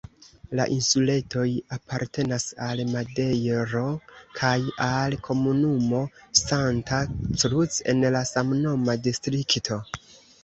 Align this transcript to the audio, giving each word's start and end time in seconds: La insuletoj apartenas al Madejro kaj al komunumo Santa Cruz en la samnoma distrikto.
La 0.59 0.63
insuletoj 0.75 1.41
apartenas 1.75 2.45
al 2.67 2.81
Madejro 2.93 3.83
kaj 4.39 4.53
al 4.85 5.15
komunumo 5.27 5.99
Santa 6.41 7.01
Cruz 7.45 7.77
en 7.93 8.01
la 8.19 8.23
samnoma 8.31 8.97
distrikto. 9.09 9.79